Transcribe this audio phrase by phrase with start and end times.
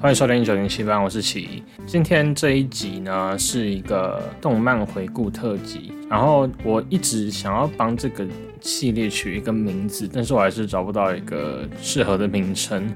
[0.00, 1.62] 欢迎收听九零七班，我是奇。
[1.84, 8.26] 今天这一集呢是一个动漫回顾特辑，然后我一直想要帮这个
[8.62, 12.90] 系列取一个名字，但是我还是找不到一个适合的名称。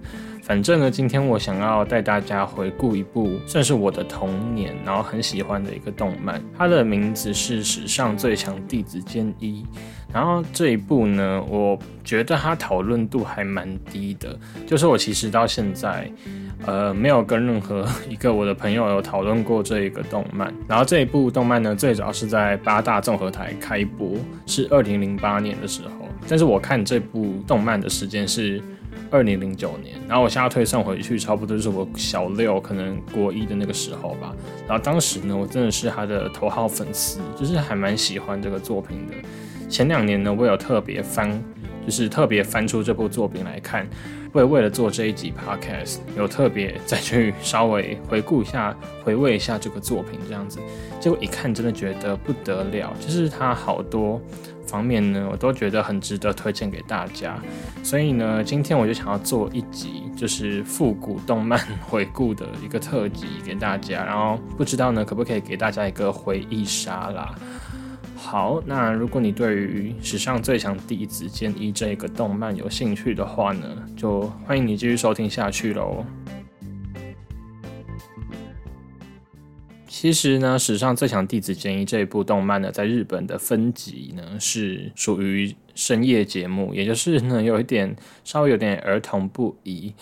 [0.45, 9.63] 反正呢，今天我想要带大家回顾一部算是我的童年，然后很喜欢的一个动漫，它的名字是《史上最强弟子间一》。
[10.13, 16.13] 然后这一部呢，我觉得它讨论度还蛮低的，就是我其实到现在，
[16.67, 20.53] 呃，没有跟任何一个我的朋友有讨论过这一个动漫。
[20.68, 24.11] 然后这一部动漫呢，最早是在八大综合台开播，
[24.45, 28.63] 是二零零八年的时候，但是我看这部动漫的时间是。
[29.11, 34.34] 二零零九年，然后我现在推算回去，差不多就是我小六，可能国一的那个时候吧。
[34.67, 39.14] 然后当时呢，我真的是他的头号粉丝，就是还蛮喜欢这个作品的。
[39.69, 41.42] 前两年呢，我有特别翻，
[41.84, 43.86] 就是特别翻出这部作品来看，
[44.34, 50.59] 会为了做这一集 podcast，有特别再去稍微回顾一下、回味一下这个作品，这样子。
[50.99, 54.21] 结果一看，真的觉得不得了，就是它好多。
[54.67, 57.39] 方面呢，我都觉得很值得推荐给大家，
[57.85, 67.35] 所以呢，今天我就想要做一集，就是复古动漫回顾的一个特辑给大家，然后不知道呢，可不可以给大家一个回忆杀啦？
[68.25, 76.05] 好，那如果你对于史上最强弟子剑一这个动漫有兴趣的话呢，就欢迎你继续收听下去喽。
[79.86, 89.92] 其实呢，史上最强弟子剑一这一部动漫呢，在日本的分级呢是属于深夜节目，也就是呢有一点稍微有点儿童不宜。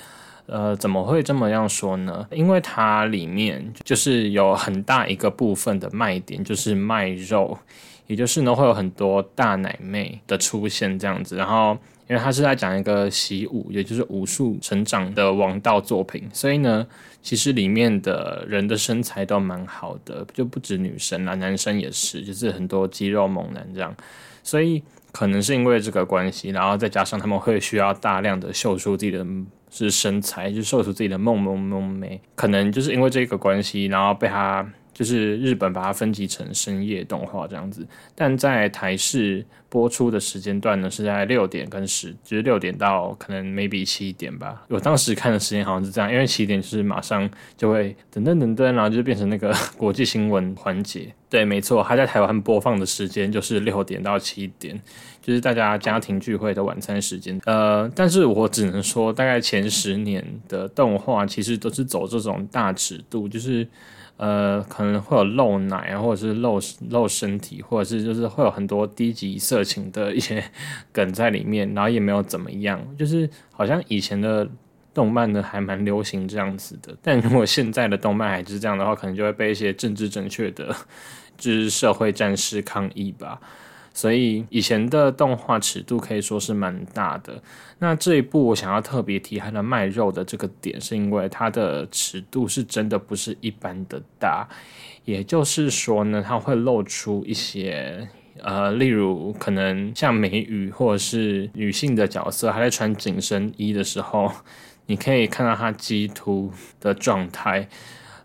[0.47, 2.27] 呃，怎么会这么样说呢？
[2.31, 7.57] 因为它里面就是有很大一个部分的卖点就是卖肉，
[8.13, 11.77] 也就是呢会有很多大奶妹的出现这样子，然后。
[12.09, 16.87] 因为他是在讲一个习武，也就是武术成长的王道作品，所以呢，
[17.23, 23.95] 其实里面的人的身材都蛮好的，就不止女生啦，男生也是，就是很多肌肉猛男这样。
[24.43, 29.25] 所以可能是因为这个关系，然后再加上他们会需要大量的秀出自己的
[29.71, 34.69] 是身材，就秀出自己的梦梦梦美，可能就是因为这个关系，然后被他。
[34.93, 44.63] 就是日本把它分级成深夜动画这样子，但在台视播出的时间段呢是在六点跟十，就是六点到可能 maybe 七点吧。
[44.69, 51.13] 我当时看的时间好像是这样，因为七点就是马上就会噔噔噔噔，然后就变成那个 国际新闻环节。
[51.31, 54.79] 对，没错，它在台湾播放的时间就是六点到七点，
[55.23, 57.41] 就是大家家庭聚会的晚餐时间。
[57.47, 63.67] 呃，但是我只能说，大概前十年的动画其实都是走这种大尺度，就是。
[64.23, 66.61] 呃，可能会有露奶啊，或者是露
[66.91, 70.45] 露身体，或者是就是会有很多低级色情的一些
[70.93, 74.49] 梗在里面，然后也没有怎么样，就是好像以前的
[74.95, 80.73] 动漫呢还蛮流行这样子的，但如果现在的动漫还是这样的话，可能就会被一些政治正确的
[81.37, 83.41] 就是社会战士抗议吧。
[83.95, 87.43] 所以以前的动画尺度可以说是蛮大的。
[87.79, 94.49] 那这一部我想要特别提它的卖肉的这个点，是因为它的尺度是真的不是一般的大。
[95.05, 98.09] 也就是说呢，它会露出一些
[98.41, 104.33] 呃，例如可能像美羽或者是女性的角色，还在穿紧身衣的时候，
[104.87, 107.69] 你可以看到她鸡突的状态。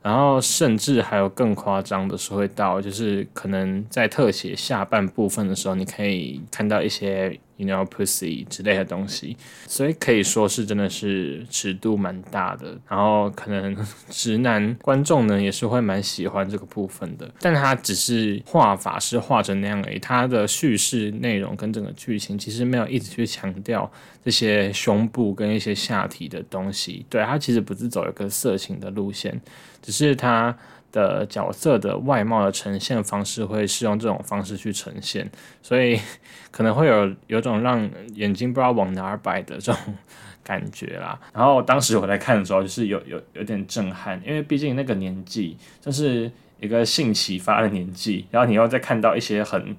[0.07, 7.37] 然后甚至还有更夸张的是会到，就是可能在特写下半部分的时候，你可以看到一些。
[7.57, 9.35] You know, pussy 之类的东西，
[9.65, 12.77] 所以可以说是真的是尺度蛮大的。
[12.87, 13.75] 然后可能
[14.09, 19.97] 直男观众呢也是会蛮喜欢这个部分的，但它只是画法是画成那样而已。
[19.97, 23.91] 它的叙事内容跟整个剧情其实没有一直去强调
[24.23, 27.07] 这些胸部跟一些下体的东西。
[27.09, 29.41] 对，它其实不是走一个色情的路线，
[29.81, 30.55] 只是它。
[30.91, 35.29] 的角色的外貌的呈现方式会是用这种方式去呈现，
[35.61, 35.99] 所以
[36.51, 39.95] 可能会有有种让眼睛不知道往哪儿摆的这种
[40.43, 41.19] 感觉啦。
[41.33, 49.75] 然后当时我在看的时候，就是有有有点震撼，因为毕竟那个年纪就是一个性启发的年纪，然后你要再看到一些很。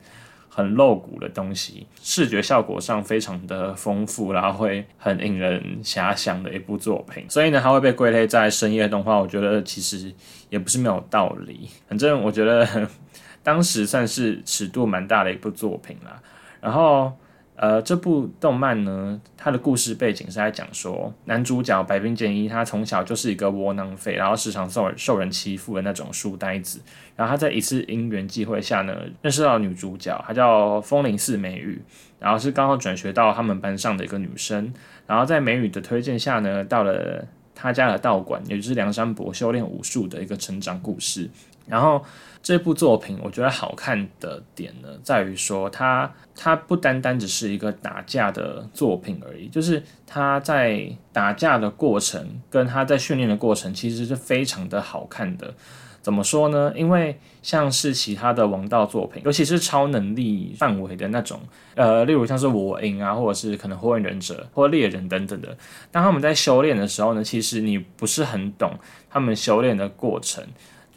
[0.58, 9.16] 很露骨的东西，视觉效果上非常的丰富，然后会很引人遐想的一部作品，所以呢，它会被归类在深夜动画。
[9.20, 10.12] 我觉得其实
[10.50, 11.70] 也不是没有道理。
[11.88, 12.88] 反正我觉得
[13.44, 16.20] 当时算是尺度蛮大的一部作品啦。
[16.60, 17.12] 然后。
[17.60, 26.80] 呃，这部动漫呢，它的故事背景是在讲说，男主角白冰剑一，他从小就是一个窝囊废，然后时常受受人欺负的那种书呆子。
[27.16, 31.82] 然后他在一次因缘际会下呢，认识到女主角，她叫风铃寺美羽，
[32.20, 34.72] 然后是刚好转学到他们班上的一个女生。
[35.08, 37.26] 然后在美羽的推荐下呢，到了
[37.56, 41.28] 他家的道馆，也就是梁山伯修炼武术的一个成长故事。
[41.66, 42.02] 然后
[42.42, 55.52] 这部作品我觉得好看的点呢，在于说它它不单单只是一个打架的作品而已，就是他在打架的过程跟他在训练的过程，其实是非常的好看的。
[56.00, 56.72] 怎么说呢？
[56.74, 61.38] 因为像是其他的王道作品，尤其是超能力范围的那种，
[61.74, 65.54] 呃，例如像是我影啊，或者是可能火影忍者或猎人等等的，
[65.90, 68.72] 当他们在修炼的时候呢，其实你不是很懂
[69.10, 70.42] 他们修炼的过程，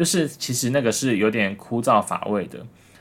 [0.01, 2.57] 就是其实那个是有点枯燥乏味的。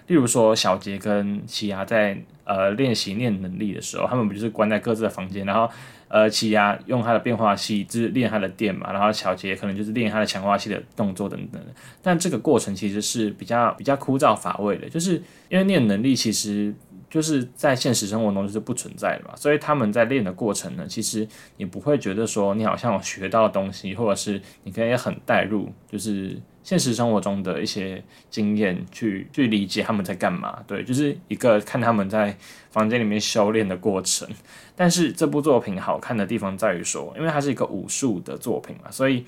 [0.08, 5.70] 例如说小杰跟奇亚在呃练习念能力的时候，他们不就是关在各自的房间，然后。
[6.12, 11.62] 呃，奇亚用他的变化器就是练他的电嘛，然后小杰可能就是练他的强化器的动作等等。
[12.02, 16.74] 但这个过程其实是比较比较枯燥乏味的，就是因为练能力其实
[17.08, 21.24] 就是在现实生活中就是不存在的嘛，所以他们在练的过程呢，其实
[21.58, 26.36] 你不会觉得说你好像有学到东西，或者是你可以很带入，就是
[26.70, 28.00] 现实生活中的一些
[28.30, 30.56] 经验去去理解他们在干嘛。
[30.68, 32.32] 对，就是一个看他们在
[32.70, 34.28] 房间里面修炼的过程。
[34.76, 39.24] 但是这部作品好看的地方在于说，因为它是一个武术的作品嘛，所以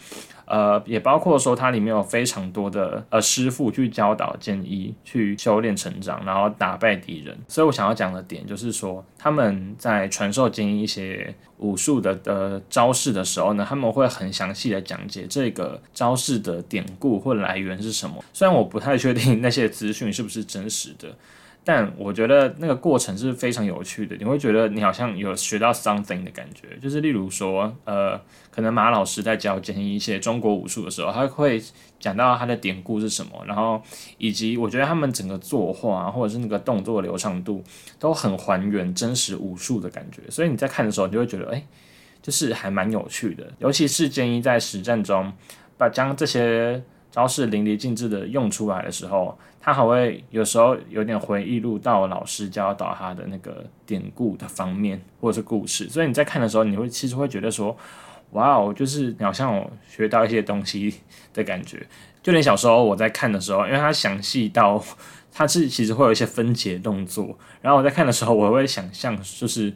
[0.46, 7.36] 呃，也包括说它里面有非常多的呃师傅去教导剑一去修炼成长，然后打败敌人。
[7.48, 18.22] 所以我想要讲的点就是说，他们在传授剑一一些武术的的招式的时候呢，他们会很详细的讲解这个招式的典故或来源是什么。
[18.32, 21.14] 虽然我不太确定那些资讯是不是真实的。
[21.64, 28.20] 但我觉得那个过程是非常有趣的，你会觉得你好像有学到 something 的感觉，就是例如说，呃，
[28.50, 31.62] 可能马老师在教建一些中国武术的时候，他会
[32.00, 33.80] 讲到他的典故是什么，然后
[34.18, 37.62] 以及我觉得他们整个作画或者是那个动作流畅度
[38.00, 41.64] 都很还原真实武术的感觉，所以你在看的时候，你就会觉得，哎，
[42.20, 45.32] 就是还蛮有趣的，尤其是建一在实战中
[45.78, 46.82] 把将这些。
[47.12, 57.76] 招式淋漓尽致的用出来的时候，他还会有时候有点回忆录到老师教导他的那个典故的方面或者是故事，所以你在看的时候，你会其实会觉得说，
[58.30, 60.94] 哇哦，就是好像我学到一些东西
[61.34, 61.86] 的感觉。
[62.22, 64.82] 就连小时候我在看的时候，因为它详细到
[65.30, 69.72] 它是其实会有一些分解动作，然后我在看的时候，我会想象就是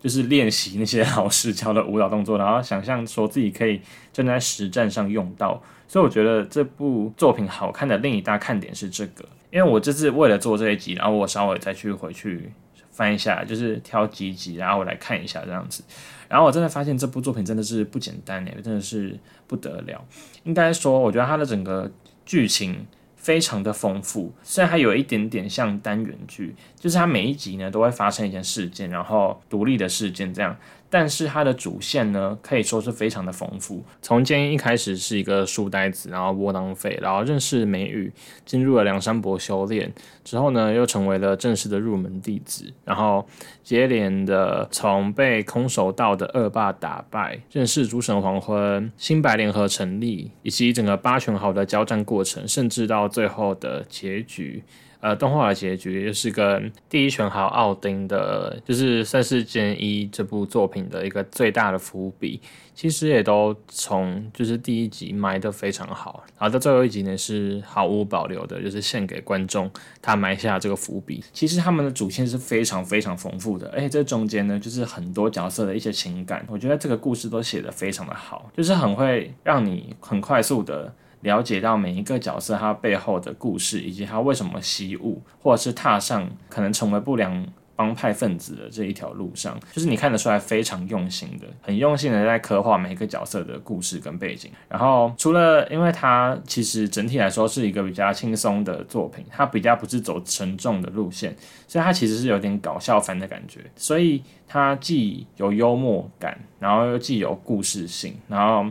[0.00, 3.80] 就是练习那些老师教的舞蹈动作，然后想象说自己可以
[4.12, 5.62] 真的在实战上用到。
[5.86, 12.52] 所以我觉得这部作品好看的另一大看点是这个，因为我这次为了做这一集，然后我稍微再去回去
[12.90, 15.82] 翻一下，就是挑几集，然后我来看一下这样子，
[16.28, 20.04] 然后我真的发现这部作品真的是不简单诶，真的是不得了。
[20.44, 21.90] 应该说，我觉得它的整个
[22.26, 22.86] 剧情
[23.28, 30.56] 非常的丰富，虽然它有一点点像单元剧，就是它每一集呢都会发生一件事件，然后独立的事件这样。
[30.90, 33.84] 但是它的主线呢，可以说是非常的丰富。
[34.00, 38.12] 从建一开始是一个书呆子，然后窝囊废，然后认识美羽，
[38.46, 39.92] 进入了梁山伯修炼
[40.24, 42.72] 之后呢，又成为了正式的入门弟子。
[42.84, 43.26] 然后
[43.62, 54.62] 接连的从被空手道的恶霸打败，认识诸神黄昏、新白联合成立，以及整个八拳豪的交战过程，甚至到最后的结局。
[55.00, 62.40] 呃，动画的结局就是跟第一拳豪奥丁的，就是算是《剑一》这部作品的一个最大的伏笔，
[62.74, 69.70] 其实也都从就是第一集埋的非常好，然后到最后一集呢是毫无保留的，就是献给观众
[70.02, 71.22] 他埋下这个伏笔。
[71.32, 80.92] 其实他们的主线是非常非常丰富的，而且这中间呢就是很多角色的一些情感，我觉得这个故事都写得非常的好，就是很会让你很快速的。
[81.20, 94.50] 了解到每一个角色他背后的故事，以及他为什么习武，或者是踏上可能成为不良帮派分子的这一条路上，就是你看得出来非常用心的，很用心的在刻画每一个角色的故事跟背景。
[94.68, 103.60] 然后除了，因为它其实整体来说是一个比较轻松的作品，它比较不是走沉重的路线，所以它其实是有点搞笑番的感觉。
[103.76, 108.70] 所以它既有幽默感，然后又既有故事性，然后。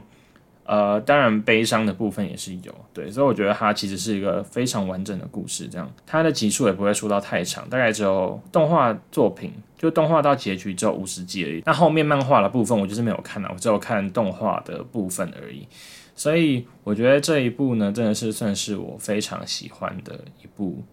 [0.67, 5.65] 呃，当然悲伤的部分也是有，对，所以我觉得它其实是一个非常完整的故事。
[5.69, 11.63] 这样，它的集数也不会说到太长，大概只有动画作品就动画到结局只有五十集而已。
[11.65, 15.65] 那后面漫画的部分我就是没有看了，我只有看动画的部分而已。
[16.13, 20.83] 所以我觉得这一部呢，真的是算是我非常喜欢的一部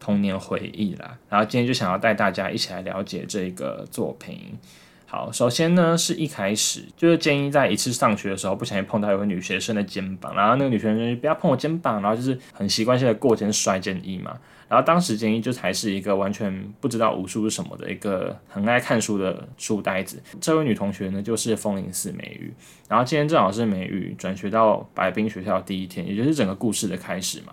[0.00, 1.16] 童年回忆啦。
[1.28, 4.58] 然后今天就想要带大家一起来了解这个作品。
[5.14, 14.36] 好，首先呢是一开始就是建议在一次上学的时候不小心碰到一个女学生的肩膀，然后那个女学生就不要碰我肩膀，然后就是很习惯性的过肩摔建议嘛。
[14.68, 20.20] 然后当时建议就还是一个完全不知道武术是什么的一个很爱看书的书呆子。
[20.40, 22.52] 这位女同学呢就是风铃寺美玉，
[22.88, 27.52] 然后今天正好是美玉转学到白冰学校第一天，也就是整个故事的开始嘛。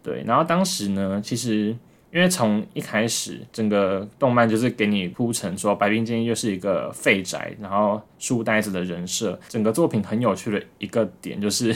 [0.00, 1.76] 对，然后当时呢，其实。
[2.12, 9.38] 因为从一开始，整个动漫就是给你铺陈说白冰建议就是一个废宅，然后书呆子的人设。
[9.48, 11.72] 整个作品很有趣的一个点就是，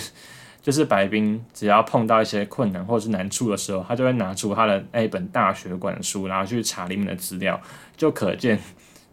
[0.61, 7.61] 就是白冰只要碰到一些困难或者是难处的时候，他就会拿出他的那一本大学馆书，然后去查里面的资料，
[7.97, 8.59] 就可见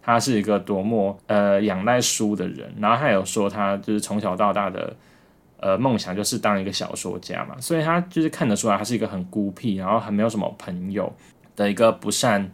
[0.02, 2.74] 他是一个多么呃仰赖书的人。
[2.80, 4.96] 然后他有说他就是从小到大的。
[5.62, 11.14] 呃，梦想就是当一个小说家嘛，所以他就是看得出来，他是一个很孤僻，然后很没有什么朋友
[11.56, 12.50] 的一个不善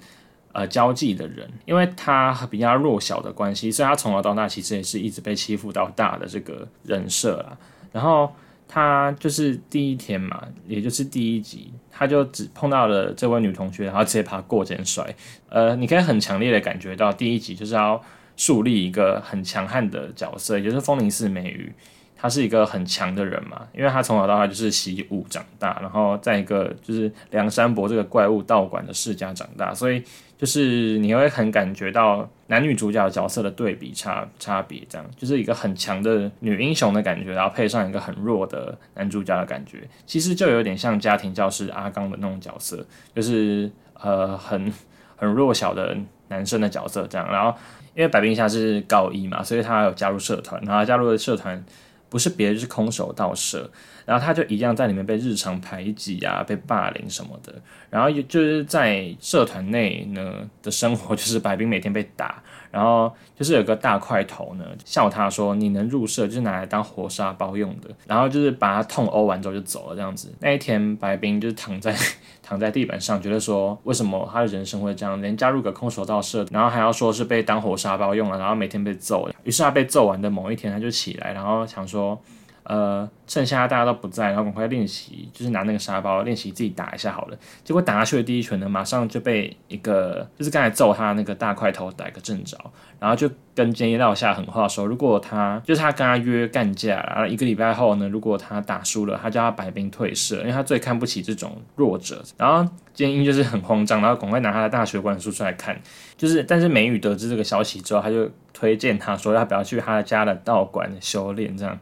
[0.51, 7.57] 呃交际的人，因为他比较弱小的关系，所以他从小到大其实也是一直被欺负到大的这个人设啦。
[7.93, 8.29] 然后
[8.67, 15.15] 他就是第一天嘛，也就是第一集，他就只碰到了这位女同学，然后直接把她过肩摔。
[15.47, 18.03] 呃，你可以很强烈的感觉到第一集就是要
[18.35, 21.71] 树立一个很强悍的角色，也就是风铃寺美羽。
[22.19, 30.03] 他是一个很强的人嘛，因为他从小到大就是习武长大，然后在一个就是梁山伯这个怪物道馆的世家长大，所以
[30.35, 42.83] 就是你会很感觉到男女主角角色的对比差差别，这样就是一个很强的女英雄的感觉，然后配上一个很弱的男主角的感觉，其实就有点像家庭教师阿刚的那种角色，
[43.13, 44.73] 就是呃很
[45.15, 45.95] 很弱小的
[46.29, 47.31] 男生的角色这样。
[47.31, 47.55] 然后
[47.93, 51.63] 因为白冰夏是高一嘛，所以他有加入社团，然后加入了社团。
[52.09, 53.69] 不是别人，是空手道社，
[54.05, 57.53] 然后他就一样在里面被日常排挤啊，被霸凌什么的。
[57.89, 70.33] 然后就是在社团内呢的生活， 就是白冰每天被打，然后就是有个大块头呢笑他说：“你能入社就是拿来当活沙包用的。”然后就是把他痛殴完之后就走了这样子。
[70.39, 71.95] 那一天白冰就是躺在
[72.43, 75.21] 躺在地板上，觉得说为什么他的人生会这样？
[75.21, 79.29] 连加入个空手道社，然后还要说是被当活沙包用了，然后每天被揍。
[79.43, 82.19] 于是他被揍完的某一天，他就起来，然后想说。
[82.67, 87.37] 呃，剩下大家都不在，然后赶快练习，就是拿那个沙包练习自己打一下好了。
[87.63, 92.57] 结果打下去的第一拳呢，马上就被一个就是刚才揍他那个大块头打个正着，
[92.99, 102.21] 然后就跟建议撂下狠话说，如果他就是他跟他约干架，然后一个礼拜后呢，如果他打输了，他叫他白兵退社，因为他最看不起这种弱者。
[102.35, 105.79] 然后建议就是很慌张，然后赶快拿他的大学馆书出来看，
[106.17, 111.79] 就是但是美宇得知这个消息之后，他就推荐他说要不要去他家的道馆修炼这样。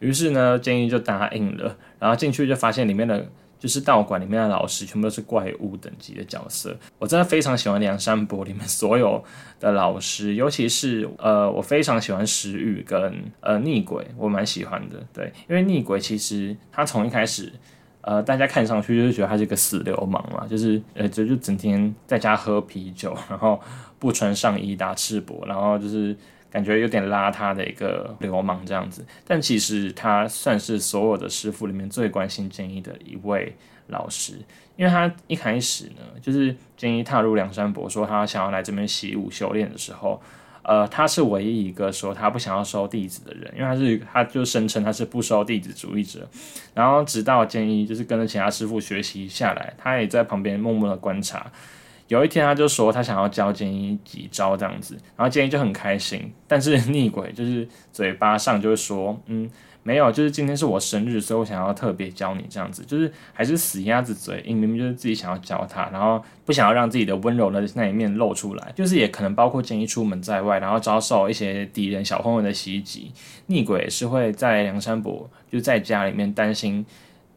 [0.00, 1.76] 于是呢，建议就答应了。
[1.98, 3.26] 然后进去就发现里面的
[3.58, 6.76] 就是道馆里面的老师全部都是怪物等级的角色。
[6.98, 9.24] 我真的非常喜欢梁山伯里面所有
[9.58, 15.02] 的老师，尤其是呃，我非常喜欢石玉跟呃逆鬼，我蛮喜欢的。
[15.12, 17.50] 对，因为逆鬼其实他从一开始
[18.02, 23.58] 呃，大家看上去就是觉得他是一个死流氓嘛，就是呃，就就整天在家喝啤酒，然后
[23.98, 26.14] 不穿上衣打赤膊，然后就是。
[26.56, 33.54] 感觉有点邋遢的一个流氓这样子，但其实他算是所有的师傅里面最关心建议的一位
[33.88, 34.32] 老师，
[34.74, 40.18] 因为他一开始呢，就是建议踏入梁山伯，说他想要来这边习武修炼的时候，
[40.62, 46.26] 呃，他是唯一一个说他不想要收弟子的人，因为他是他就声称他是不收弟子主义者，
[46.72, 51.52] 然后直到建议就是跟着其他师傅学习下来，他也在旁边默默的观察。
[52.08, 56.32] 有一天，他就说他想要教建一几招这样子，然后建一就很开心。
[56.46, 59.50] 但是逆鬼就是嘴巴上就会说，嗯，
[59.82, 68.72] 没有，就是今天是我生日，所以我想要特别教你这样子，就是还是死鸭子嘴硬，明明就是自己想要教他，然后不想要让自己的温柔的那一面露出来。
[68.76, 73.10] 就是也可能包括建议出门在外，然后遭受一些敌人小混混的袭击，
[73.46, 76.86] 逆鬼是会在梁山伯就在家里面担心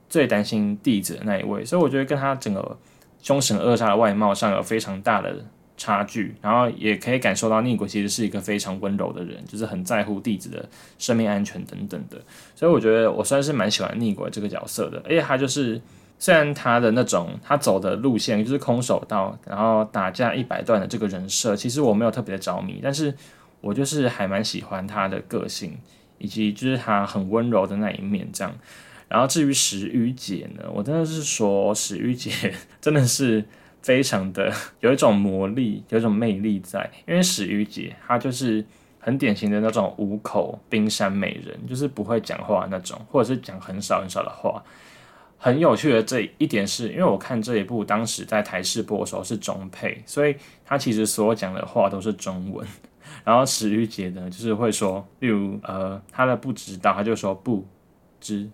[0.08, 2.78] 最担心弟子的那一位，所以我觉得跟他整个。
[3.22, 5.36] 凶神恶煞的外貌上有非常大的
[5.78, 12.18] 差距，然后也可以感受到逆鬼其实是一个非常温柔的人，就是很在乎弟子的生命安全等等的。
[12.56, 15.82] 所以我觉得我算是蛮喜欢逆鬼这个角色的，而且他就是
[16.18, 23.14] 虽然他的那种他走的路线就是空手道，然后打架一百段的这个人设，其实我没有特别的着迷，但是
[23.62, 25.78] 我就是还蛮喜欢他的个性，
[26.18, 28.54] 以及就是他很温柔的那一面这样。
[29.10, 32.32] 然后至于石玉姐呢，我真的是说石玉姐
[32.80, 33.44] 真的是
[33.82, 36.90] 非常的有一种魔力，有一种魅力在。
[37.08, 38.64] 因为石玉姐她就是
[39.00, 44.64] 很典型的那种五口冰山美人，就是不会讲话那种，或者是讲很少很少的话。
[45.42, 50.36] 很有趣的这一点是，因为我看这一部当时在台视播的时候是中配，所以
[50.66, 52.68] 他其实所有讲的话都是中文。
[53.24, 57.66] 然后史玉姐呢，就是会说，例如呃，他的不知道，他就说不
[58.20, 58.50] 知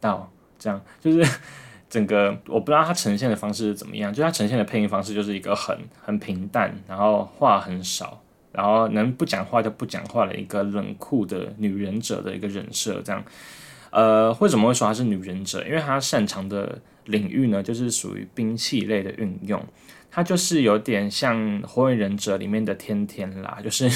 [0.00, 1.24] 到，这样就是
[1.90, 13.24] 整个我不知道他呈现的方式是怎么样，就他呈现的配音方式就是一个很很平淡，然后话很少，然后能不讲话就不讲话的一个冷酷的女忍者的一个人设，这样。
[13.90, 15.64] 呃，为什么会说她是女忍者？
[15.66, 19.60] 因为她擅长的领域呢，就是属于兵器类的运用。
[20.12, 23.90] 她就是有点像《火影忍者》里面的天天啦，就是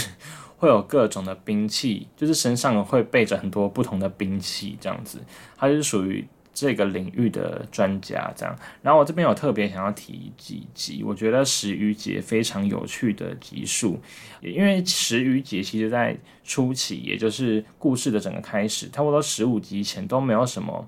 [0.64, 5.21] 会有各种的兵器，就是身上会背着很多不同的兵器这样子。
[5.56, 6.26] 她就是属于。
[6.56, 8.56] 这个领域的专家，这样。
[8.80, 14.00] 然后我这边有特别想要提几集，我觉得石鱼节非常有趣的集数，
[14.40, 20.87] 因为石鱼节其实在初期，也就是故事的整个开始，差不多十五集前都没有什么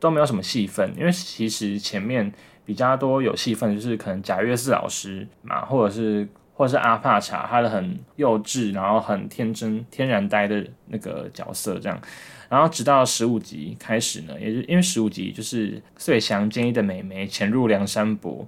[0.00, 2.32] 都没有什么戏份，因为其实前面
[2.64, 12.00] 比较多有戏份，就是可能贾月四老师嘛，或者是或者是阿帕查，他的很幼稚，然后很天真、天然呆的那个角色这样。
[12.48, 18.46] 然后直到十五集开始呢，也就因为十五集就是穗祥建议的美眉潜入梁山伯，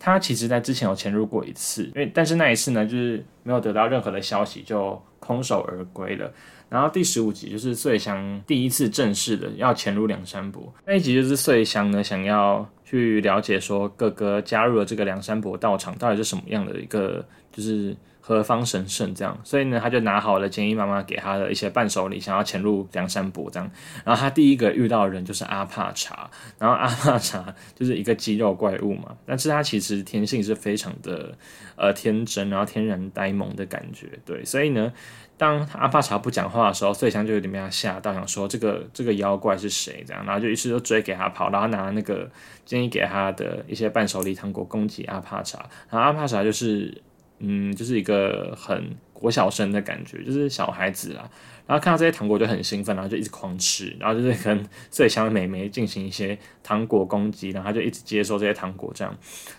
[0.00, 6.32] 她其实在之前有潜入过一次，因为但是那一次呢，就是没有得到任何的消息，就空手而归了。
[6.68, 17.96] 然后第十五集就是穗祥第一次正式的要潜入梁山伯，那一集就是穗祥呢想要去了解说哥哥加入了这个梁山伯道场到底是什么样的一个就是。
[18.26, 23.70] 何方神圣这样，所以呢，他就拿好了建议妈妈给他的一些伴手礼，想要潜入梁山伯这样。
[24.02, 31.36] 然后他第一个遇到的人就是阿帕查，然后阿帕查就是一个肌肉怪物嘛，但是他其实天性是非常的
[31.76, 34.08] 呃天真，然后天然呆萌的感觉。
[34.24, 34.90] 对，所以呢，
[35.36, 42.26] 当阿帕查不讲话的时候，穗香就有点被他吓到，想说这个这个妖怪是谁这样，然后就于是就追给他跑，然后拿那个
[42.64, 45.58] 建议给他的一些伴手礼糖果攻击阿帕查，
[45.90, 47.02] 然后阿帕查就是。
[47.46, 51.28] 嗯，就是一个很国小生的感觉，就是小孩子啊。
[51.66, 59.14] 然后看到这些糖果就很兴奋，然后就一直狂吃，然后就是跟最强的美眉进行一些糖果攻击，然后他就一直接受这些糖果这样。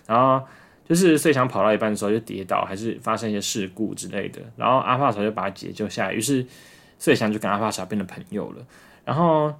[0.06, 0.44] 然后
[0.88, 4.40] 就是最强跑到一半的时候就跌倒，还是发生一些事故之类的。
[4.56, 6.46] 然后阿帕查就把他解救下来，于是
[6.98, 8.64] 最强就跟阿帕查变成朋友了。
[9.04, 9.52] 然后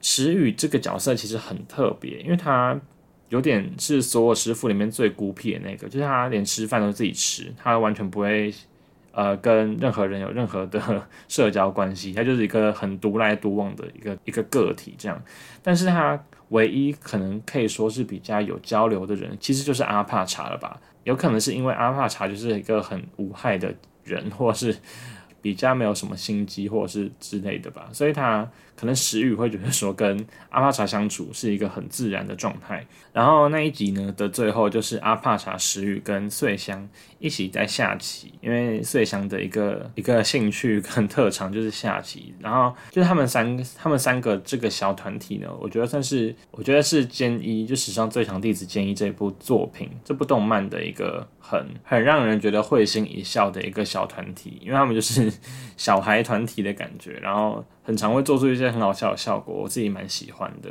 [0.00, 2.78] 石宇这个角色其实很特别，因为他。
[3.28, 8.52] 有点是所有师傅里面最孤僻的那个，就是他连吃饭都自己吃，他完全不会
[9.12, 10.80] 呃跟任何人有任何的
[11.28, 15.22] 社交关系，他就是一个很独来独往的一个一个个体这样。
[15.62, 20.80] 但是他唯一可能可以说是比较有交流的人，其实就是阿帕查了吧？
[21.04, 24.74] 有可能是因为阿帕查就是一个很无害的人，或是
[25.42, 28.50] 比较没有什么心机，或者是之类的吧，所以他。
[28.78, 36.88] 可能石宇会觉得说跟阿帕查相处是一个很自然的状态，然后那一集呢的最后就是阿帕查、石宇跟穗香
[37.18, 55.32] 一起在下棋，因为穗香的一个一个兴趣跟特长就是下棋，然后就是他们三他们三个这个小团体呢，我觉得算是我觉得是坚一就史上最强弟子坚一这部作品这部动漫的一个很很让人觉得会心一笑的一个小团体，因为他们就是
[55.76, 57.64] 小孩团体的感觉，然后。
[57.88, 60.70] 很常会做出一些很好笑的效果，我自己蛮喜欢的。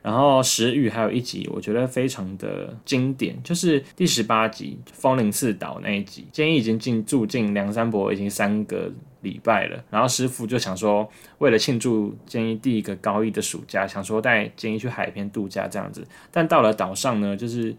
[0.00, 6.26] 然后石宇还有一集，我觉得非常的经典，就是第十八集风铃寺岛那一集。
[6.32, 8.90] 建议已经进住进梁山伯已经三个
[9.20, 16.06] 礼拜了，然后师傅就想说，为了庆祝建议第一个高一的暑假，想说带建议去海边度假这样子。
[16.30, 17.76] 但到了岛上呢，就是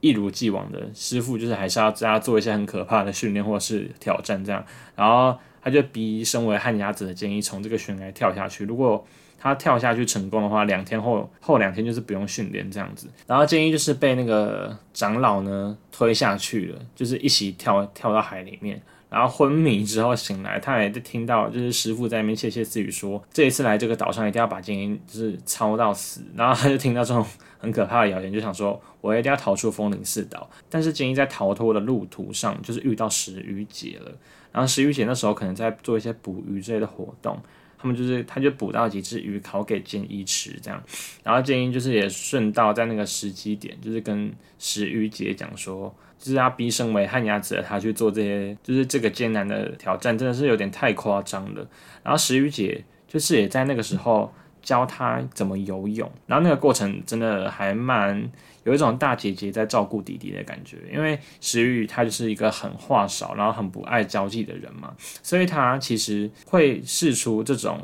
[0.00, 5.38] 一如既往的师傅，就是还是要大家做一些很可怕的训练或是挑战这样，然后。
[5.62, 8.64] 他就逼身为旱鸭子的建议从这个悬崖跳下去。
[8.64, 9.04] 如果
[9.38, 13.08] 他跳下去成功的话，两天后后两天就是不用训练这样子。
[13.26, 18.80] 然后建议就是被那个长老呢推下去了，就是一起跳跳到海里面。
[19.10, 26.22] 然后昏迷之后醒来，他也就听到就是师傅在那边窃窃私语说，这一次来这个岛上一定要把建议就是操到死。
[26.34, 27.22] 然后他就听到这种
[27.62, 30.50] 很可怕的谣言，就想说我一定要逃出风铃寺岛。
[30.68, 34.12] 但是建议在逃脱的路途上就是遇到石鱼姐了。
[34.50, 37.40] 然后石鱼姐那时候可能在做一些捕鱼之类的活动，
[37.78, 40.82] 他们就是他就捕到几只鱼烤给建一吃这样，
[41.22, 51.66] 然后建一就是也顺道在那个时机点，就是跟石鱼姐讲说，就是要逼身为旱鸭子的他去做这些，就是这个艰难的挑战，真的是有点太夸张了。
[52.02, 58.30] 然后石鱼姐就是也在那个时候教他怎么游泳，然后那个过程真的还蛮。
[58.64, 67.80] 有一种大姐姐在照顾弟弟的感觉，因为石玉他就是一个很话少，然后很不爱交际的人嘛，所以他其实会试出这种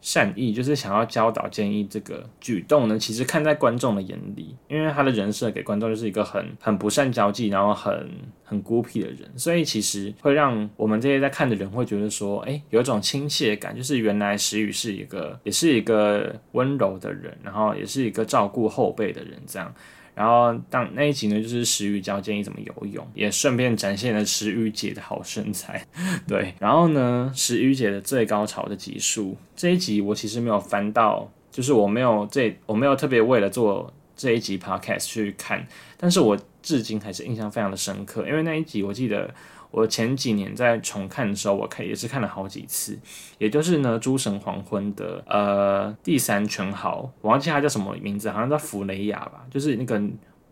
[0.00, 8.10] 善意，就是想要教导建议这个举动呢，其实看在观众的眼里，因为他的人设给观众就是一个很很不善交际，然后很
[8.42, 19.74] 很孤僻的人，所以其实会让我们这些在看的人会觉得说，哎，有一种亲切感，就是原来石宇是一个，也是一个温柔的人，然后也是一个照顾后辈的人，这样。
[20.14, 25.84] 然后当那一集呢，就是石宇教建议怎么游泳，也顺便展现了石宇姐的好身材。
[26.28, 39.32] 对，然后呢，石宇姐的最高潮的集数这一集我其实没有翻到，就是我没有这我没有特别为了做这一集 podcast 去看，但是我至今还是印象非常的深刻，因为那一集我记得。
[39.70, 42.98] 我前几年在重看的时候，我看也是看了好几次，
[43.38, 50.00] 也就是呢《诸神黄昏》的呃第三全豪，我忘记他叫什么名字，好像叫弗雷亚吧，就是那个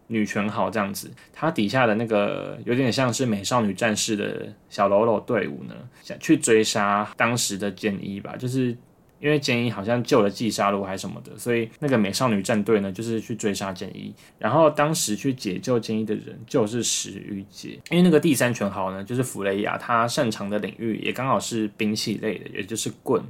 [0.06, 8.76] 女全豪这样子，他底下的那个有点像是美少女战士的小喽啰队伍呢，想去追杀当时的剑一吧，就是。
[9.20, 14.14] 因为剑一好像救了季沙罗还是什么的，所以那个美少女战队呢，就是去追杀剑一。
[14.38, 23.22] 然后当时去解救剑一的人就是石玉姐，因为那个第三拳豪呢，就是弗雷亚，他擅长的领域也刚好是兵器类的，也就是棍。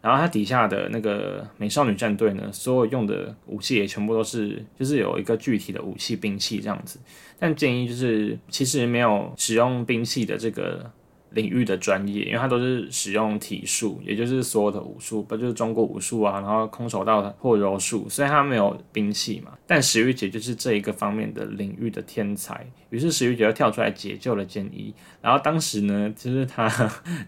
[0.00, 6.98] 然后他底下的那个美少女战队呢，所有用的武器也全部都是，就是有一个具体的武器兵器这样子。
[7.38, 10.90] 但剑一就是其实没有使用兵器的这个。
[11.30, 19.52] 领域的专业，因为他都是使用体术，也就是所有的武术，不就是中国武术啊，然后空手道或柔术，所以他没有兵器嘛。
[19.66, 24.94] 但石玉姐就是这一个方面的领域的天才，于是石玉姐就跳出来解救了建一。
[25.20, 26.66] 然后当时呢，就是他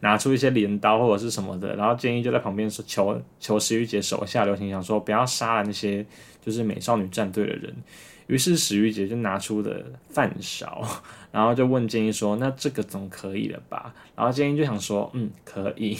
[0.00, 6.04] 拿出一些镰刀或者是什么的，然后建一就在旁边说求求石玉姐手下留情，想说不要杀了那些
[6.40, 7.74] 就是美少女战队的人。
[8.30, 10.86] 于是石玉姐就拿出了饭勺，
[11.32, 15.98] 然后就问建议说：“那这个总可以了吧？”然后建议就想说：“嗯，可以。”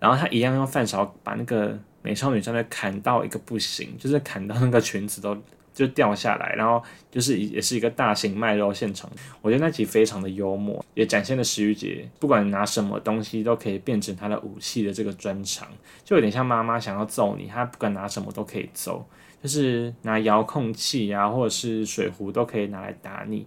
[0.00, 5.36] 然后他一样用饭勺把那个美少女战队砍到一个不行，就是砍到那个裙子都
[5.74, 9.10] 就掉下来，然后就是也是一个大型卖肉现场。
[9.42, 15.68] 我觉得那集非常的幽默，也展现了石玉姐不管拿什么东西都可以变成她的武器的这个专长，
[16.02, 19.06] 就有点像妈妈想要揍你，她不管拿什么都可以揍。
[19.42, 23.46] 就是拿遥控器啊，或者是水壶都可以拿来打你，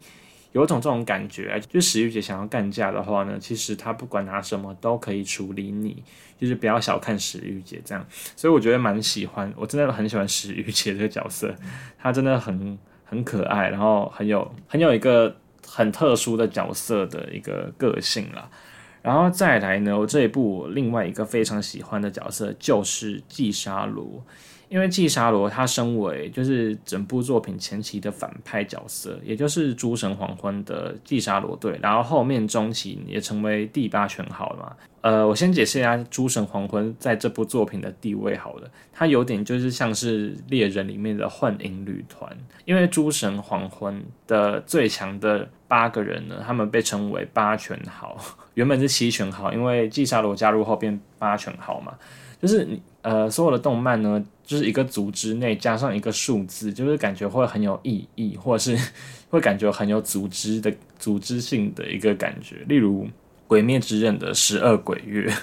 [0.51, 1.61] 有种这种感觉。
[1.69, 6.03] 就石玉姐想要干架的话呢，其实她不管拿什么都可以处理你，
[6.39, 8.03] 就是不要小看石玉姐这样。
[8.35, 11.53] 所以我觉得蛮喜欢，我真的很喜欢石玉姐这个角色，
[11.99, 15.35] 她真的很很可爱，然后很有很有一个
[15.67, 18.49] 很特殊的角色的一个个性啦。
[19.03, 24.25] 然后再来呢，我这一部另外一个非常喜欢的角色就是季沙罗。
[24.73, 34.75] 因为季沙罗他身为就是整部作品前期的反派角色，也就是诸神黄昏的季沙罗队，然后后面中期也成为第八拳好了嘛。
[35.01, 48.17] 呃，我先解释一下诸神黄昏在这部作品的地位好了，它有点就是像是猎人里面的幻影旅团，因为诸神黄昏的最强的八个人呢，他们被称为八拳豪，
[48.55, 51.93] 原本是七拳豪，因为季沙罗加入后变八拳豪嘛。
[52.41, 58.91] 就是你呃，所有的动漫呢，就是一个组织内加上一个数字，就是感觉会很有意义，或者是
[59.29, 62.57] 会感觉很有组织的组织性的一个感觉。
[62.67, 63.05] 例如
[63.47, 65.33] 《鬼灭之刃》的十二鬼月。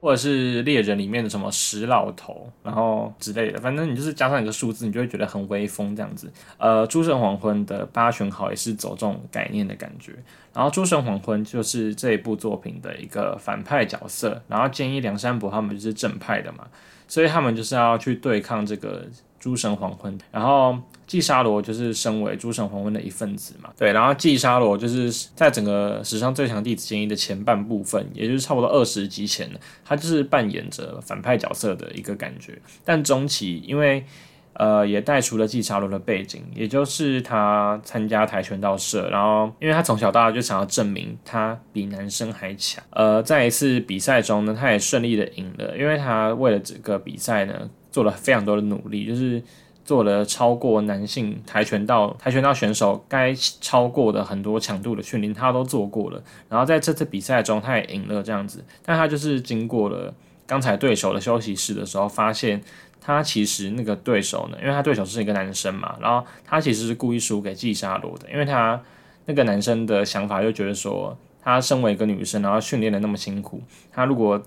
[0.00, 6.30] 或者是猎人里面的什么石老头，然后之类的，反正你就是加上一个数字，你就会觉得很威风这样子。
[6.56, 10.12] 呃，诸神黄昏的八拳豪也是走这种概念的感觉。
[10.54, 16.68] 然后诸神黄昏就是这一部作品的一个反派角色，然后建议梁山伯他们就是正派的嘛，
[17.08, 19.04] 所以他们就是要去对抗这个。
[19.40, 29.48] 诸神黄昏，然后季沙罗就是身为诸神黄昏的一份子嘛，对，然后季沙罗就是在整个史上最强弟子建议的前半部分，也就是差不多二十集前，
[29.84, 32.60] 他就是扮演着反派角色的一个感觉。
[32.84, 34.04] 但中期因为
[34.58, 47.70] 呃也带出了季沙罗的背景，也就是他参加跆拳道社，然后因为他从小到大就想要证明他比男生还强，呃，在一次比赛中呢，他也顺利的赢了，因为他为了这个比赛呢。
[47.90, 49.42] 做了非常多的努力，就是
[49.82, 56.22] 做了超过男性跆拳道跆拳道选手该超过的很多强度的训练，他都做过了。
[56.50, 58.62] 然后在这次比赛中，他也赢了这样子。
[58.84, 60.14] 但他就是经过了
[60.46, 62.62] 刚才对手的休息室的时候，发现
[63.00, 68.80] 他其实那个对手呢，因为他对手是一个男生嘛，然后他其实是故意输给季沙罗的，因为他
[69.26, 74.42] 那个男生的想法就觉得说，他身为一个女生，然后训练的那么辛苦，他如果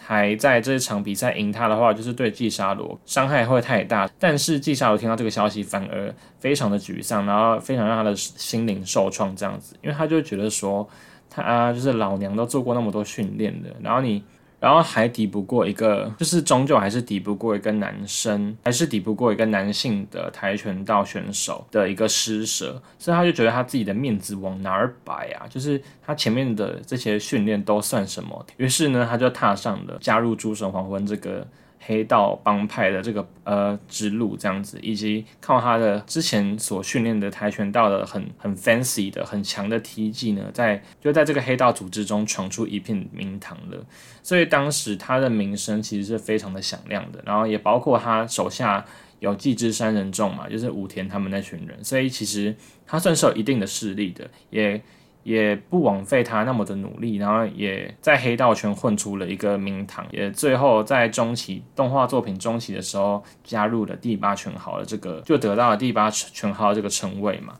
[0.00, 4.08] 还在这一场比赛赢他的话，就是对季沙罗伤害会太大。
[4.18, 10.88] 但是季沙罗听到这个消息，反而非常的沮丧，然后非常让他的心灵受创这样子，因为他就觉得说，
[11.28, 14.24] 他就是老娘都做过那么多训练的，然后你
[14.62, 25.48] 然后还抵不过一个，就是终究还是抵不过一个男生，还是抵不过一个男性的跆拳道选手的一个施舍，所以他就觉得他自己的面子往哪儿摆啊？
[25.50, 28.46] 就是他前面的这些训练都算什么？
[28.56, 31.44] 于是呢，他就踏上了加入诸神黄昏这个。
[31.84, 43.84] 黑道帮派的这个呃之路这样子，以及靠他的之前所训练的跆拳道的很很 fancy 的很强的踢技呢，在就在这个黑道组织中闯出一片名堂了。
[44.22, 48.84] 所以当时他的名声其实是非常的响亮的，然后也包括他手下
[49.18, 52.54] 有纪之三人众嘛，就是武田他们那群人，所以其实
[52.86, 54.80] 他算是有一定的势力的，也。
[55.22, 67.54] 也不枉费他那么的努力，然后也在黑道圈混出了一个名堂，也最后在中期动画作品中期的时候加入了第八拳豪的这个，就得到了第八拳豪这个称谓嘛。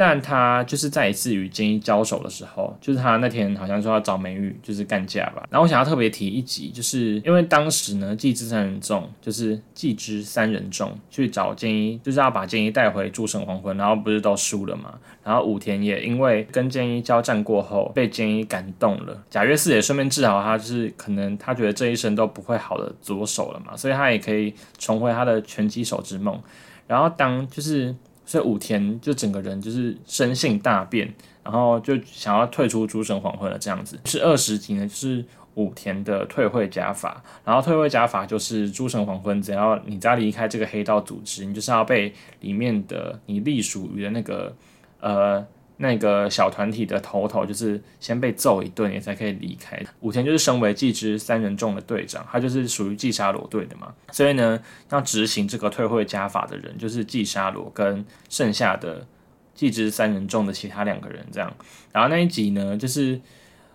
[0.00, 5.42] 但他就是在一次与金一交手的时候，就是他那天好像说要找美玉，就是干架吧。
[5.50, 14.96] 然后我想要特别提一集，就是因为当时呢，季之三人众就是季之三人众去找建一，就是要把建一带回诸神黄昏，然后不是都输了嘛。
[15.24, 19.24] 然后武田也因为跟建一交战过后，被建一感动了。
[19.28, 26.40] 贾月四也顺便治好他，就是可能他觉得这一生都不会好的左手了嘛，所以他也可以重回他的拳击手之梦。
[26.86, 27.92] 然后当就是。
[28.28, 31.10] 所以武田就整个人就是生性大变，
[31.42, 33.98] 然后就想要退出诸神黄昏了这样子。
[34.04, 44.54] 是二十集呢，就是武田的退会加法，然后退会加法就是诸神黄昏，只要你再离开这个黑道组织，你就是要被里面的你隶属于的那个
[45.00, 45.46] 呃。
[45.80, 49.80] 那个小团体的头头就是先被揍一顿，也才可以离开。
[50.00, 54.60] 武田就是身为纪之三人众的队长，他就是属于纪沙罗队的嘛，所以呢，
[54.90, 59.06] 要执行这个退会加法的人就是纪沙罗跟剩下的
[59.54, 61.56] 纪之三人众的其他两个人这样。
[61.92, 63.20] 然后那一集呢，就是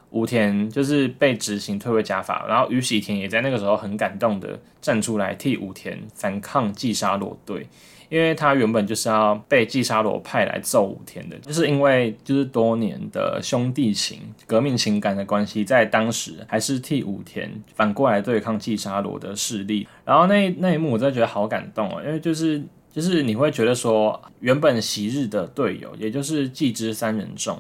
[0.10, 7.66] 武田就是被执行退会加法，然后宇喜田也在那个时候很感动的站出来替武田反抗纪沙罗队。
[8.14, 19.88] 因为他原本就是要被季沙罗派来揍武田的，就是因为就是多年的兄弟情、革命情感的关系，在当时还是替武田反过来对抗季沙罗的势力。
[20.06, 27.58] 然后那那一幕我真的觉得好感动哦，因为就是就是你会觉得说，原本昔日的队友，也就是季之三人众，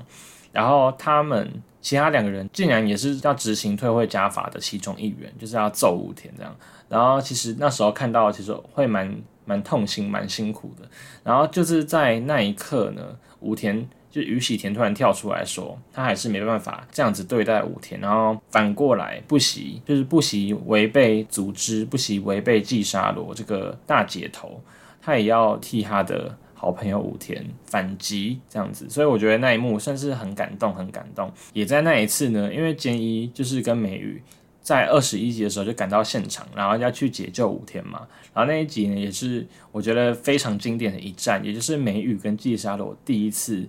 [0.51, 6.55] 然后他们其他两个人竟然也是要执行退会加法的其中一员，就是要揍武田这样。
[6.89, 9.19] 然后其实那时候看到，其实会蛮。
[9.45, 10.87] 蛮痛心，蛮辛苦的。
[11.23, 13.01] 然后就是在那一刻呢，
[13.39, 24.61] 武田就宇喜田突然跳出来说，他还是没办法这样子对待武田，然后反过来不惜，就是不惜违背组织，不惜违背季沙罗这个大姐头，
[25.01, 28.89] 他也要替他的好朋友武田反击这样子。
[28.89, 31.31] 所以我觉得那一幕算是很感动，很感动。
[31.53, 34.21] 也在那一次呢，因为菅一就是跟美羽。
[34.63, 38.07] 在二十一集的时候就赶到现场，然后要去解救武田嘛。
[38.33, 43.67] 然后那一集呢，也是我觉得非常经典的一战，也就是美羽跟季沙罗第一次，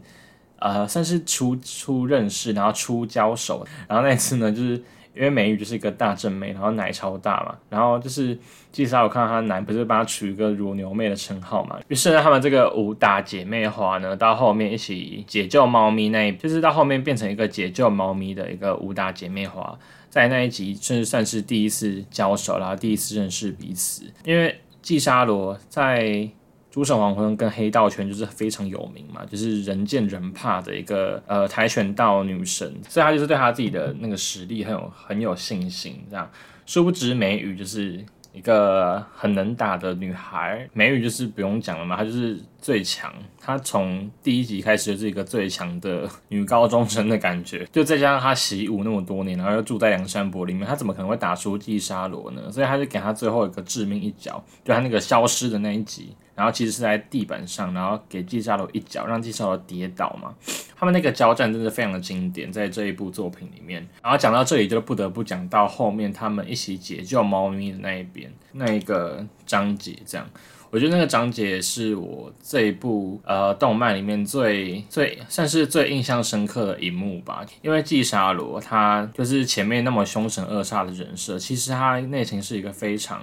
[0.61, 3.67] 呃，算是初初认识，然后初交手。
[3.89, 4.83] 然后那一次呢，就是
[5.15, 8.39] 因为美羽就是一个大正妹，然后奶超大嘛，然后就是
[8.71, 11.79] 季沙罗看到她奶，不是帮她取一个乳牛妹的称号嘛。
[11.89, 19.77] 于是呢，他们这个武打姐妹花呢，到后面一起解救猫咪，那就是到后面变成一个解救猫咪的一个武打姐妹花。
[20.15, 24.05] 在那一集，甚至算是第一次交手，然后第一次认识彼此。
[24.25, 26.31] 因为纪沙罗在
[26.71, 36.01] 诸神黄昏跟黑道圈就是非常有名嘛，就是人见人怕的一个呃跆拳道女神，所以她就是对她自己的那个实力很有很有信心。
[36.09, 36.31] 这样，
[36.65, 38.05] 殊不知美羽就是。
[38.35, 43.15] 一个很能打的女孩，美羽就是不用讲了嘛，她就是最强。
[43.41, 52.51] 她从第一集开始就是一个最强的女高中生的感觉，就再加上她习武那么多年，然后又住在梁山伯里面，她怎么可能会打出季沙罗呢？
[52.51, 56.17] 所以她就给她最后一个致命一脚，就她那个消失的那一集。
[56.35, 60.35] 然后其实是在地板上，然后给纪沙罗一脚，让纪沙罗跌倒嘛。
[60.77, 63.87] 他们那个交战真的非常的经典，在这一部作品里面。
[64.03, 69.97] 然后讲到这里，就不得不讲到后面他们一起解救猫咪的那一边那一个章节。
[70.05, 70.29] 这样，
[70.71, 77.47] 我觉得那个章节是我这一部呃动漫里面最最算是最印象深刻的一幕吧。
[77.63, 83.23] 因为季沙罗他就是前面那么凶神恶煞的人设，其实他内心是一个非常。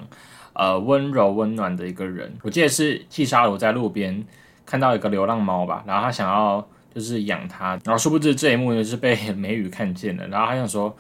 [0.54, 4.24] 呃，温柔温暖的一个人，我记得是季沙罗在路边
[4.66, 10.96] 看到一个流浪猫吧，然后他想要就是养它，然后殊不知这一幕呢是被美羽看见了，然后他想说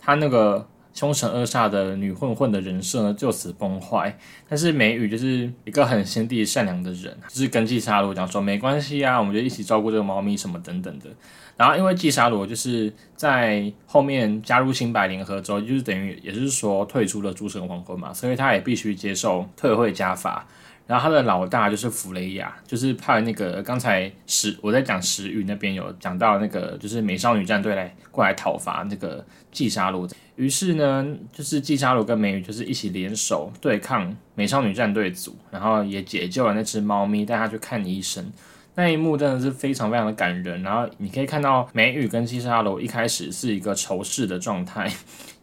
[0.00, 4.16] 他那个凶神恶煞的女混混的人设呢就此崩坏。
[4.48, 11.06] 但是美宇就是一个很心地善良的人，就是跟季沙罗讲说没关系啊，我们就一起照顾这个猫咪什么等等的。
[11.56, 20.46] 然后因为季沙罗就是在后面加入新白联合之后，就是等于也是说退出了诸神黄昏嘛，所以他也必须接受退会加法。
[20.84, 30.08] 然后他的老大就是弗雷亚，就是派那个刚才石我在讲石宇那边有讲到那个，就是美少女战队来过来讨伐那个季沙罗。
[30.34, 38.30] 于是呢，就是季沙罗跟美宇就是一起联手对抗美少女战队组，然后也解救了那只猫咪，带它去看医生。
[38.74, 40.62] 那一幕真的是非常非常的感人。
[40.62, 44.90] 然后你可以看到美宇跟季沙罗一开始是一个仇视的状态，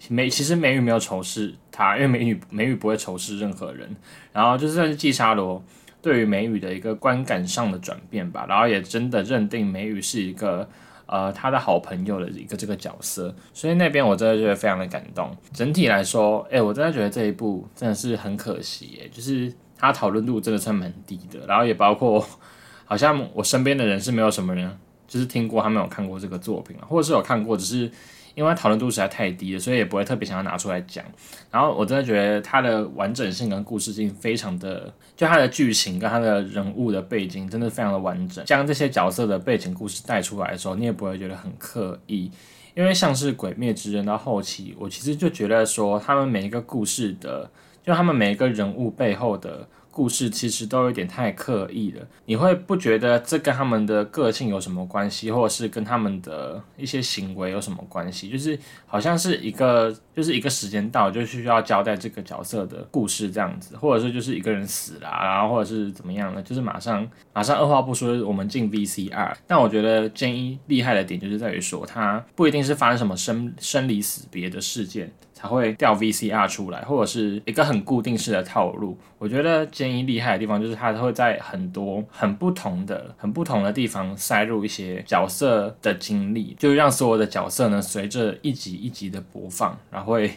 [0.09, 1.53] 美其实美宇没有仇视。
[1.71, 3.89] 他因为美女美女不会仇视任何人，
[4.33, 5.63] 然后就算是在季沙罗
[6.01, 10.67] 对于美女的一个观感上的转变吧，然后也真的认定美女是一个
[11.05, 15.33] 呃他的好朋友的一个这个角色，所以那边我真的觉得非常的感动。
[15.53, 22.27] 整体来说，哎，我真的觉得这一部真的是很可惜，哎，就是他讨论度真的算蛮低的，然后也包括
[22.89, 24.75] 好像我身边的人是没有什么人
[25.07, 27.89] 就是听过他没有看过这个作品啊，或者是有看过，只是。
[28.35, 31.03] 因为讨论度实在太低了，所以也不会特别想要拿出来讲。
[31.51, 38.45] 然后我真的觉得它的完整性跟故事性非常的，就它的剧情跟它的人物的背景真的非常的完整。
[38.45, 42.31] 将这些角色的背景故事带出来的时候，你也不会觉得很刻意。
[42.75, 47.49] 因为像是《鬼灭之刃》到后期，我其实就觉得说，他们每一个故事的，
[47.83, 49.67] 就他们每一个人物背后的。
[49.91, 58.29] 故事其实都有点太刻意了，你会不觉得这跟他们的个性有什么关系，或者是跟他们的一些行为有什么关系？
[58.29, 69.35] 就是好像是一个，就是一个时间到就需要交代这个角色的故事这样子，或者是就是一个人死了，然后或者是怎么样的，就是马上马上二话不说我们进 VCR。
[69.47, 75.11] 但我觉得建一厉害的点就是在于说，他不一定是发生什么生生离死别的事件。
[75.39, 78.97] 才会调 VCR 出来，或者是一个很固定式的套路。
[79.17, 90.29] 我觉得建议厉害的地方就是它会在很多很不同的、很不同的地方塞入一些角色的经历，就让所有的角色呢随着一集一集的播放，然后会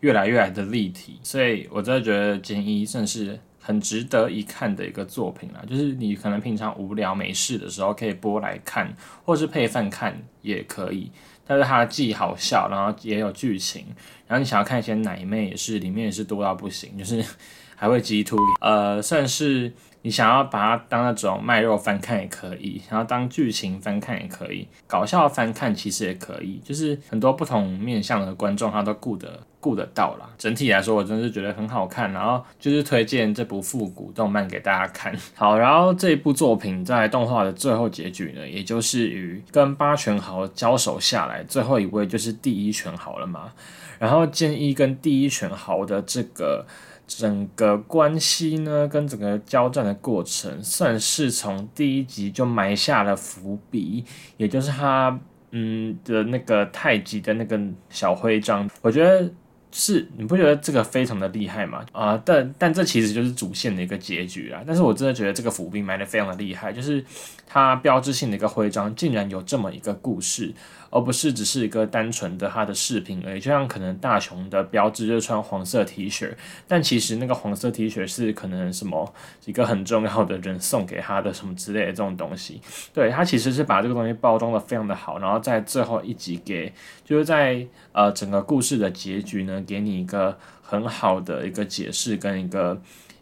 [0.00, 1.18] 越来越来的立体。
[1.22, 5.62] 所以我真的觉得建议算是很值得一看的一个作品啦。
[5.66, 8.94] 就是你可能平常无聊没事的时候可以播来看，
[9.24, 11.10] 或是配饭看也可以。
[11.46, 13.84] 但是它既好笑，然后也有剧情，
[14.30, 17.20] 然后你想要看一些奶妹也是，里面也是多到不行，就是
[17.74, 19.72] 还会激突，呃，算是。
[20.02, 30.30] 你想要把它当那种卖肉翻看也可以，然后当剧情翻看也可以，搞笑翻看其实也可以，就是很多不同面向的观众他都顾得顾得到啦。
[30.38, 35.14] 整体来说，我真是觉得很好看，然后就是推荐这部复古动漫给大家看。
[35.36, 43.52] 好，然后这一部作品在动画的最后结局呢，也就是与跟八拳豪交手下来，最后一位就是第一拳豪了嘛。
[43.98, 46.64] 然后剑一跟第一拳豪的这个。
[47.12, 54.04] 整个关系呢，跟整个交战的过程，算是从第一集就埋下了伏笔，
[54.36, 55.18] 也就是他
[55.50, 59.28] 嗯的那个太极的那个小徽章，我觉得
[59.72, 61.84] 是你不觉得这个非常的厉害吗？
[61.90, 64.62] 啊，但但这其实就是主线的一个结局啊。
[64.64, 67.04] 但是我真的觉得这个伏笔埋的非常的厉害，就是
[67.44, 70.54] 它标志性的一个徽章，竟然有这么一个故事。
[70.90, 76.34] 而不是只是一个单纯的他的饰品而已，就像可能大雄的标志就是穿黄色 T 恤，
[76.66, 79.14] 但其实那个黄色 T 恤是可能什么
[79.46, 82.60] 一个很重要的人送给他的什么之类的这种东西。
[82.92, 86.72] 对他其实是把这个东西包装的非常的好，然后在最后一集给
[87.04, 92.80] 就是在呃整个故事的结局呢，给你一个很好的一个解释跟一个。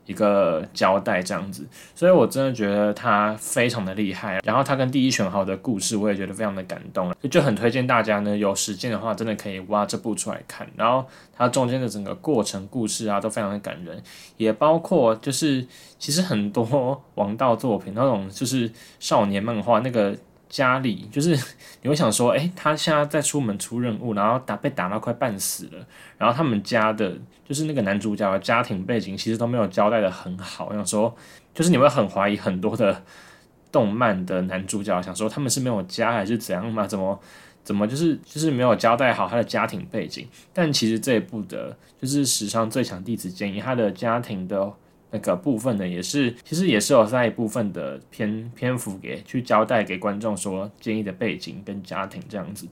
[0.09, 4.40] 一个交代这样子，所以我真的觉得他非常的厉害。
[4.42, 10.66] 然后他跟第一选号的故事，我也觉得非常的感动，就很推荐大家呢，有时间的话，真的可以挖这部出来看。
[10.75, 11.05] 然后
[11.37, 14.03] 它中间的整个过程故事啊，都非常的感人，
[14.38, 15.66] 也包括就是
[15.99, 20.16] 其实很多王道作品那种就是少年漫画那个。
[20.48, 21.30] 家里就是
[21.82, 30.66] 你会想说，哎，他现在在出门出任务，然后打被打到快半死了，然后他们家的，就是那个男主角的家庭背景其实都没有交代的很好。
[30.66, 31.14] 我想说，
[31.54, 33.02] 就是你会很怀疑很多的
[33.70, 36.87] 动漫的男主角，想说他们是没有家还是怎样嘛？
[36.87, 37.20] 怎么
[37.62, 40.26] 怎么就是就是没有交代好他的家庭背景？
[40.52, 44.72] 但其实这一部的，就是史上最强弟子建议他的家庭的。
[45.11, 52.66] 那个部分呢，也是其实也是有在一部分的篇篇幅给去交代给观众说建议的背景跟家庭这样子，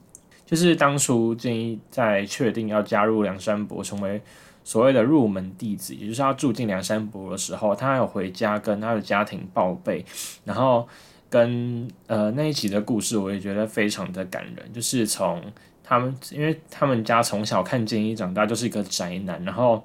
[0.45, 4.21] 就是当初建议在确定要加入梁山伯成为
[4.63, 10.05] 所谓的入门弟子，也就是要住进梁山伯的时候，他有回家跟他的家庭报备，
[10.45, 10.87] 然后
[11.29, 15.41] 跟呃那一集的故事，我也觉得非常的感人，就是从。
[15.89, 19.81] 他们因为他们家从小看建一长大，就是一个宅男，然后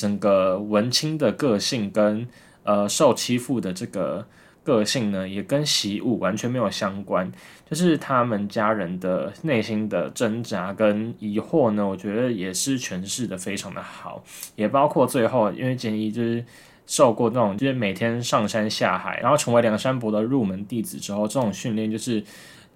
[0.00, 2.26] 整个文青的个性跟
[2.62, 4.26] 呃受欺负的这个
[4.64, 7.30] 个性呢，也跟习武完全没有相关。
[7.68, 14.24] 就是他们家人的内心的挣扎跟疑惑呢，我觉得也是诠释的非常的好，
[14.56, 16.42] 也包括最后，因为建一就是
[16.86, 22.24] 受过那种就是每天上山下海，然后成为梁山伯的入门弟子之后，这种训练就是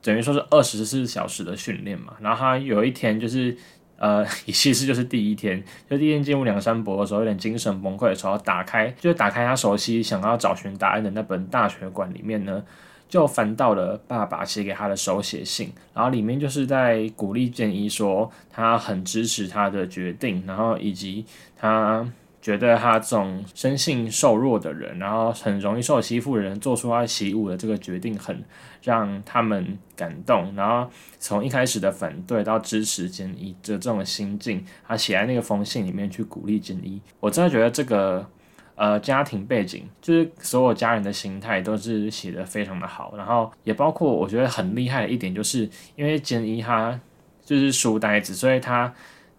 [0.01, 2.13] 等于说是二十四小时的训练嘛。
[2.21, 3.57] 然后他有一天就是
[3.97, 12.63] 呃， 其实就是第一天，就第一天进入梁山伯的时候，有点精神崩溃的时候，打开就是打开他熟悉想要找寻答案的那本大学馆里面呢。
[13.07, 21.25] 就翻到了爸爸写给他的手写信，然后里面就是在鼓励建一说他很支持他的决定，然后以及
[21.57, 22.05] 他
[22.45, 28.45] 觉得他这种生性瘦弱的人，然后很容易受欺负的人，做出他习武的这个决定，很
[28.83, 30.55] 让他们感动。
[30.55, 38.29] 然后从一开始的反对到支持建议的这种心境，他写在那个封信里面去鼓励建一，我真的觉得这个。
[38.77, 46.99] 呃，家庭背景就是所有家人的心态都是写的非常的好，然后也包括我觉得很厉害的一点，就是因为简一他
[47.45, 48.93] 就是书呆子，所以他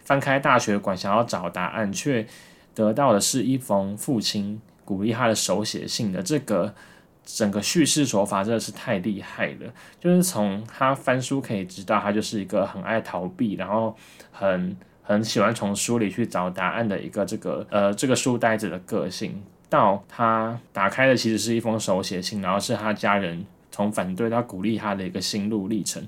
[0.06, 2.26] 翻开大学馆想要找答案，却
[2.76, 6.76] 得到的是一封父亲鼓励他的手写信的这个
[7.26, 9.74] 整个叙事手法真的是太厉害了。
[10.00, 13.96] 就是从他翻书可以知道，他就是一个很爱逃避，然后
[14.32, 14.78] 很。
[15.08, 26.04] 很喜欢从书里去找答案的一个这个呃这个书呆子的个性，到他打开的其实是一封手写信，然后是他家人从反对到鼓励他的一个心路历程。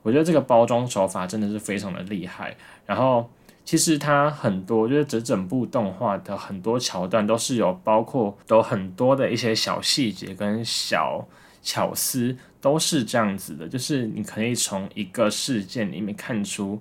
[0.00, 2.56] 我觉得这个包装手法真的是非常的厉害。
[2.86, 3.28] 然后
[3.68, 11.22] 其实它很多就是整整部动画的很多桥段都是有包括都很多的一些小细节跟小
[11.60, 16.80] 巧思都是这样子的，就是你可以从一个事件里面看出。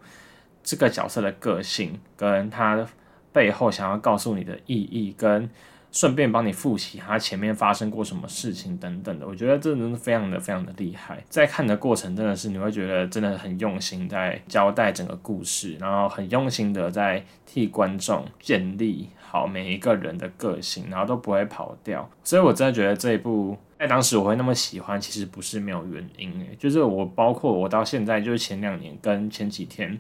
[0.64, 2.86] 这个角色的个性，跟他
[3.34, 5.50] 背后想要告诉你的意义，跟
[5.98, 11.24] 顺便帮你复习他前面发生过什么事情等等的，我觉得这真的非常的非常的厉害。
[11.28, 22.08] 在看的过程，真的是你会觉得真的很用心在交代整个故事，然后很用心的在替观众建立好每一个人的个性，然后都不会跑掉。
[22.24, 30.00] 所以我真的觉得这一部在当时我会那么喜欢，其实不是没有原因诶，就是我包括我到现在，就是前两年跟前几天。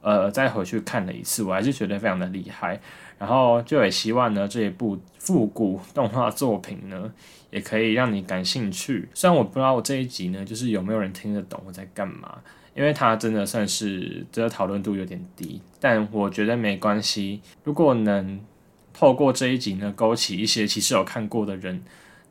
[0.00, 2.80] 呃，再回去看了一次，我还是觉得非常的厉害。
[3.18, 7.12] 然后就也希望呢，这一部复古动画作品呢，
[7.50, 9.08] 也可以让你感兴趣。
[9.12, 12.38] 虽然我不知道我这一集呢，就是有没有人听得懂我在干嘛，
[12.74, 15.60] 因为它真的算是这个讨论度有点低。
[15.80, 18.40] 但我觉得没关系，如果能
[18.94, 21.82] 透过这一集呢，勾起一些其实有看过的人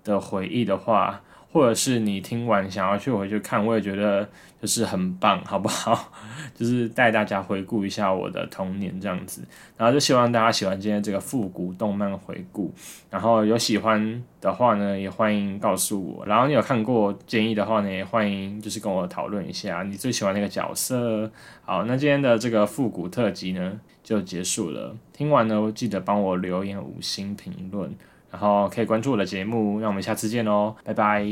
[0.03, 1.21] 的回忆的话。
[1.51, 4.27] 或者是你听完想要去回去看，我也觉得
[4.61, 6.11] 就是很棒，好不好？
[6.53, 9.41] 就是带大家回顾一下我的童年这样子，
[9.77, 12.73] 然后就希望大家喜欢今天这个复古动漫回顾。
[13.09, 16.25] 然后有喜欢的话呢，也欢迎告诉我。
[16.25, 21.31] 然后你有看过建议的话呢，也欢迎就是跟我讨论一下你最喜欢那个角色。
[21.63, 24.95] 好，那今天的这个复古特辑呢就结束了。
[25.13, 27.95] 听完呢，记得帮我留言五星评论。
[28.39, 31.25] 然后可以关注我的节目让我们下次见哦拜拜。